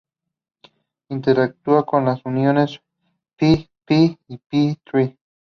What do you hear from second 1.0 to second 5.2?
Interactúa con las uniones Phe-Phe y Phe-Tyr.